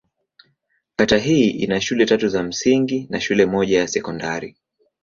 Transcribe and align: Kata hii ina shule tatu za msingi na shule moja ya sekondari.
Kata 0.95 1.17
hii 1.17 1.49
ina 1.49 1.81
shule 1.81 2.05
tatu 2.05 2.27
za 2.29 2.43
msingi 2.43 3.07
na 3.09 3.21
shule 3.21 3.45
moja 3.45 3.79
ya 3.79 3.87
sekondari. 3.87 4.57